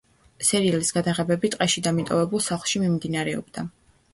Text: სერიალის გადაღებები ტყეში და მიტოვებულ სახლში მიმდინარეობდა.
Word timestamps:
სერიალის 0.45 0.89
გადაღებები 0.95 1.51
ტყეში 1.55 1.83
და 1.89 1.93
მიტოვებულ 1.99 2.43
სახლში 2.47 2.83
მიმდინარეობდა. 2.87 3.69